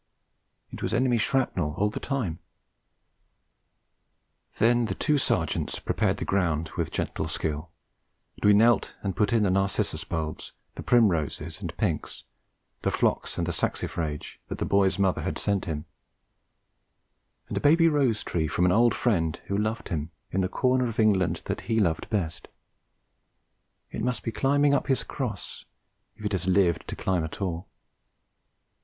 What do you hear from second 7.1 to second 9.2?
skill; and we knelt and